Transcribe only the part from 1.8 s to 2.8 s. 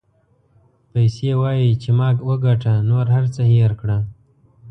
چې ما وګټه